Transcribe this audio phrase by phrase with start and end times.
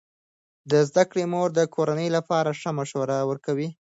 [0.71, 3.69] د زده کړې مور د کورنۍ لپاره ښه مشوره ورکوي.